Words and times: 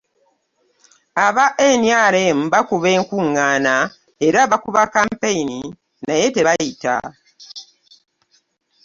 Aba 1.25 1.45
NRM 1.79 2.39
bakuba 2.53 2.87
enkung’aana 2.97 3.75
era 4.27 4.39
bakuba 4.51 4.81
kkampeyini 4.85 5.59
naye 6.05 6.25
tabayita. 6.35 6.95